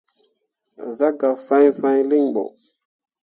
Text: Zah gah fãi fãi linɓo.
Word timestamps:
Zah 0.97 1.13
gah 1.19 1.37
fãi 1.45 1.65
fãi 1.79 1.99
linɓo. 2.09 2.43